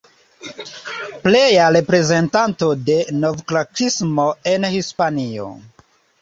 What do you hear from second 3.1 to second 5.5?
novklasikismo en Hispanio.